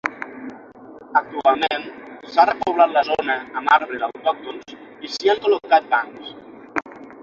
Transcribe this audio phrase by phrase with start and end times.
[1.21, 1.85] Actualment,
[2.35, 4.77] s'ha repoblat la zona amb arbres autòctons
[5.07, 6.39] i s'hi han col·locat bancs.